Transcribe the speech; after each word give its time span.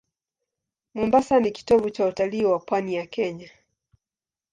Mombasa 0.93 1.39
ni 1.39 1.51
kitovu 1.51 1.89
cha 1.89 2.05
utalii 2.05 2.45
wa 2.45 2.59
pwani 2.59 2.95
ya 2.95 3.05
Kenya. 3.07 3.49